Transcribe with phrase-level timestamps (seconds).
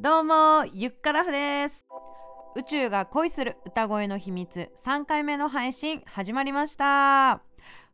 [0.00, 1.84] どうもゆっからふです。
[2.54, 7.42] 宇宙が恋する歌声の秘密3回目の配信始まりました。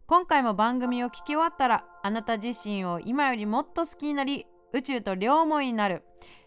[0.06, 4.44] 今回も番組を聞き終わったらあなた自身を今よりもっと好きになり
[4.74, 6.02] 宇宙と両思いになる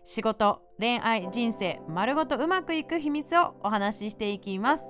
[0.06, 4.84] 仕事恋愛人生丸ごとうまくいく秘密をお話ししていきます。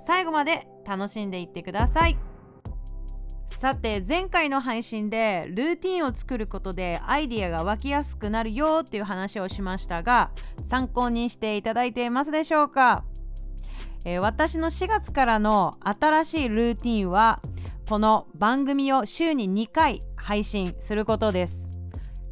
[0.00, 2.16] 最後まで楽しんでいってください。
[3.66, 10.30] さて前回の配信でルーティンを作ることでアイディアが湧きやすくなるよっていう話をしましたが
[10.64, 13.02] 参考にしていただいていますでしょうか、
[14.04, 17.42] えー、私の4月からの新しいルーティンは
[17.88, 21.64] この番組を週に2回配信することです。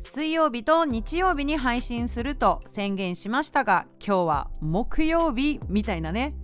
[0.03, 6.37] 水曜日と日曜日に配信すると宣言しましたが今日は木曜日みたいなね。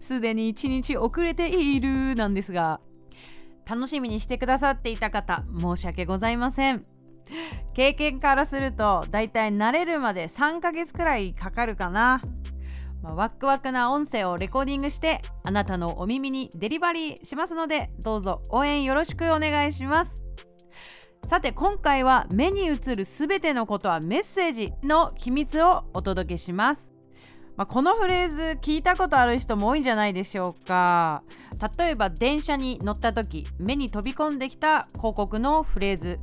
[0.00, 2.80] すでに1日遅れているなんですが
[3.66, 6.84] 楽しみにしてくださっていた方申し訳ございません。
[7.74, 12.22] 経験からするとだいたい慣れるまで3ヶ月くらいかかるかな、
[13.02, 20.22] まあ、ワクワクな音声をレコーディングしてあなたのお耳にデリバリーしますのでどうぞ応援よろしくお願いします。
[21.24, 26.93] さて今回は目に映るすべてのことはメッセージの秘密をお届けします。
[27.56, 31.22] まあ、このフレーズ聞いたことある人も多いんじゃないでしょうか。
[31.78, 36.18] 例えば電車に乗った時目に飛び込んできた広告のフレーズ。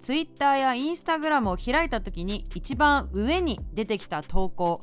[0.00, 4.82] Twitter や Instagram を開いた時に一番上に出てきた投稿。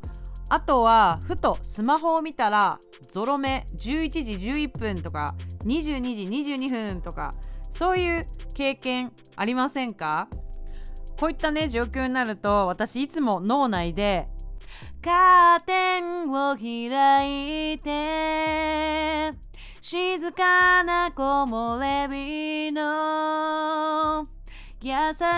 [0.49, 2.79] あとはふとスマホを見たら
[3.11, 7.33] ゾロ目11時11分とか22時22分とか
[7.69, 10.27] そういう経験ありませんか？
[11.19, 14.27] こういったね状況になると私いつも脳内で
[15.01, 19.33] カーテンを開いて
[19.81, 24.27] 静かな木漏れ日の
[24.81, 24.93] 優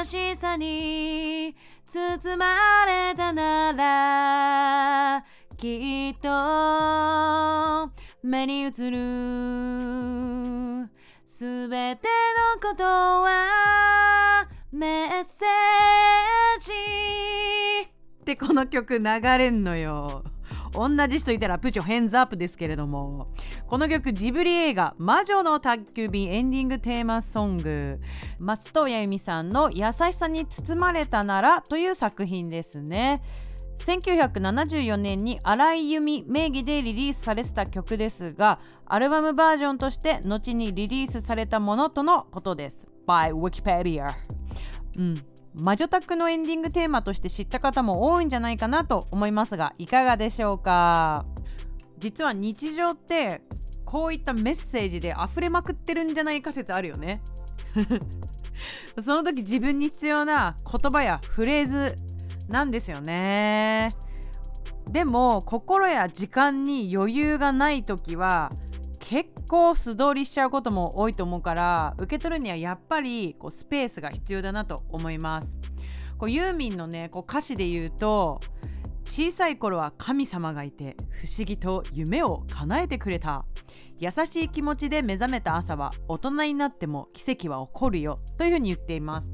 [0.05, 1.55] しさに
[1.87, 5.25] 包まれたなら
[5.57, 7.89] きっと
[8.23, 10.89] 目に映る。
[11.25, 12.07] すべて
[12.61, 17.98] のことはメッセージ。
[18.33, 20.23] ってこの曲流れんのよ。
[20.71, 23.33] 同じ人いたらプチョヘンズアップですけれども。
[23.67, 27.99] この曲ジブリ映画「魔女の宅急便」エンディングテーマソング。
[28.37, 33.21] 松任谷由実さんの「優しさに包まれたなら」という作品ですね。
[33.79, 42.85] 1974年に荒井由実名義でリリースされてた曲ですがアルバムバージョンとして後にリリースされたものとのことです。
[43.07, 44.13] By Wikipedia
[44.97, 45.38] うん。
[45.53, 51.25] 魔女宅のエンディングテーマとして知った方も多いんじゃないかなと思いますがいかがでしょうか？
[51.97, 53.41] 実は日常って
[53.85, 57.21] こういったメッセージで溢れまくってるんじゃないか説あるよね。
[59.01, 61.95] その時自分に必要な言葉やフレーズ
[62.47, 63.95] なんですよね。
[64.89, 68.51] でも心や時間に余裕がない時は
[69.49, 75.55] 結構素通りしちゃうことも多いと思うから受け取るにはやっぱりこうスペースが必要だなと思います。
[76.19, 78.39] こうユーミンのねこう歌詞で言うと
[79.05, 83.43] 小さい頃は神様がいて不思議と夢を叶えてくれた。
[83.97, 89.31] 優しい気持ちで目覚めた朝は大人になっても奇跡は起こるよというふうに言っています。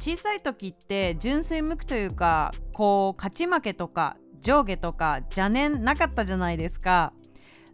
[0.00, 7.14] 小さい時って純粋無垢というかこう勝ち負けとか上下とか邪念なかったじゃないですか。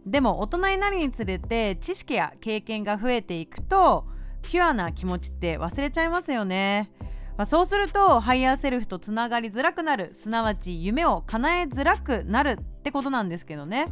[0.05, 4.05] でも大人になるにつれて知識や経験が増えていくと
[4.41, 6.91] ピュアな気持ちって忘れちゃいますよね、
[7.37, 10.13] まあ、そうするとハイヤーセルフとつながりづらくなる。
[10.13, 13.85] すなわち夢を叶えづらくなるってことなんですけどね。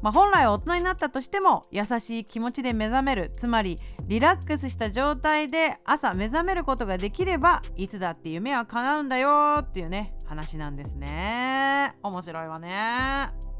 [0.00, 3.30] まあ、本来は大人になったとしても優しい気持ちで目覚める。
[3.36, 3.78] つまり
[4.08, 11.94] リラックスした状態で朝目覚めることができればいつだって夢は叶うんだよっていうね話なんですね。
[12.02, 13.51] 面白いわね。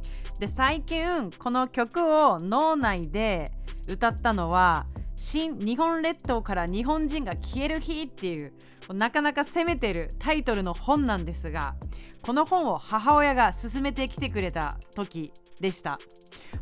[0.42, 3.52] で最近この曲を脳内で
[3.86, 8.52] 歌ったのは新日本列島から日本人が消える日っていう
[8.92, 11.76] なかなか攻めてるタイトルの本なんですが
[12.22, 16.00] この本を母親が勧めてきてくれた時でした。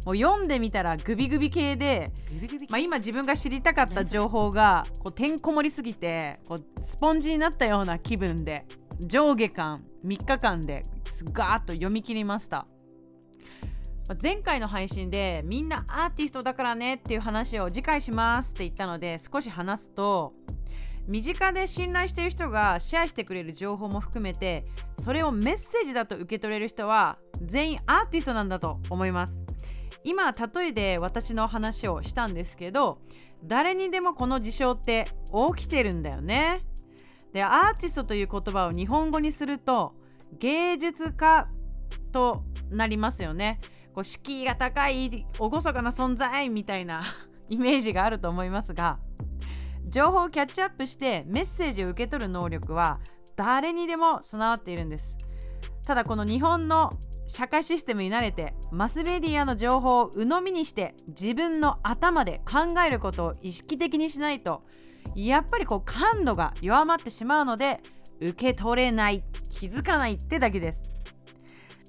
[0.04, 2.12] もう読んでみたらグビグビ系で
[2.68, 8.66] まあ、今自分が知りたかった情報がこうてんこ盛りすぎてこうスポンジになったような気分で
[9.00, 12.66] 上下巻3日間ですガーッと読み切りました
[14.20, 20.32] 前回の配信でみんなアーティストだからねっていう話を次回しますって言ったので少し話すと
[21.06, 24.64] 身近で信頼している人がシェアしてくれる情報も含めて
[24.98, 29.40] それをメッセージだと受け取れる人は全員アーティストなんだと思います。
[30.02, 33.02] 今例えで私の話をしたんですけど
[33.44, 35.04] 誰にでもこの事象って
[35.56, 36.64] 起きてるんだよね。
[37.32, 39.94] でアーティストという言葉を日本語にすると
[40.38, 41.48] 芸術家
[42.12, 43.60] となりますよね。
[43.94, 47.02] こう敷居が高い厳かな存在みたいな
[47.48, 48.98] イメージがあると思いますが
[49.88, 53.00] 情報をキャッチアップしてメッセージを受け取る能力は
[53.36, 55.16] 誰にでも備わっているんです。
[55.86, 56.90] ただこの日本の
[57.26, 64.62] 社会システムに慣れてマスメディアの情報を鵜呑みにして自分の頭で考えることを意識的にしないと
[65.14, 67.80] やっぱりこう感度が弱まってしまうので
[68.20, 70.89] 受け取れない気づかないってだけです。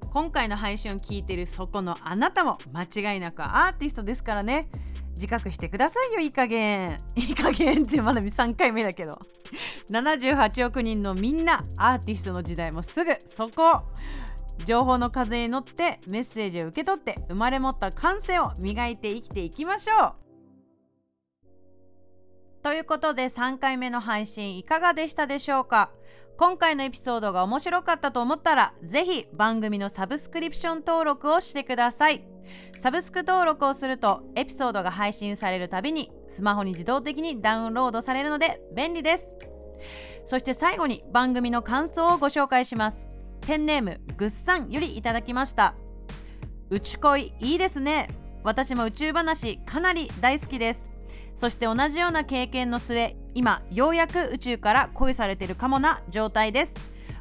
[0.10, 4.70] 今回の配信を聞いているそこのあなたも間違いなくアーティストですからね。
[5.16, 6.98] 自覚してくださいよいい加減。
[7.16, 9.20] いい加減ってまだ3回目だけど。
[9.92, 13.84] 78億人のみんなアーティストの時代もすぐそこ。
[14.66, 20.14] 情報の風に乗ってメッセージを受け取って生まれ持った感性を磨いて生きていきましょう。
[22.64, 25.92] ということで3回目の配信いかがでしたでしょうか？
[26.42, 32.26] 今回のエピソードが面白かったと思ったらぜひ番組のサブスクリプション登録をしてください。
[32.80, 39.32] サブスク登録をするとエピソードが配信されるたびにスマホに自動的にダウンロードされるので便利です。
[40.26, 43.08] そして最後に番組の感想をご紹介します。
[43.42, 45.76] ペンネームぐっさんよりいただきました。
[46.72, 48.08] 宇宙恋いいですね。
[48.44, 50.88] 私も宇宙話かなり大好きです。
[51.36, 56.74] そして同じような経験の末今ようやく宇宙から恋されてるかもな状態です。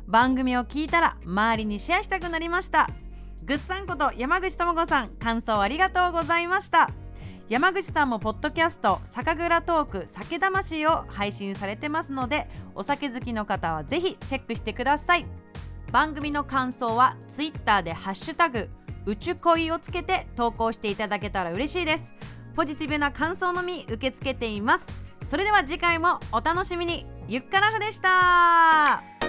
[0.06, 2.88] 番組を聞いたら周りにシェアしたくなりました。
[3.44, 6.90] ぐっさんこと山口智子さん感想ありがとうございました。
[7.48, 15.26] 山口さんもポッドキャスト酒蔵トーク酒魂を配信されてますのでお酒好きの方はぜひチェックしてください。
[15.90, 18.68] 番組の感想は Twitter でハッシュタグ
[19.06, 22.12] 宇宙恋をつけて投稿していただけたら嬉しいです。
[22.54, 24.99] ポジティブな感想のみ受け付けています。
[25.30, 27.06] それでは次回もお楽しみに。
[27.28, 29.19] ゆっからふでした。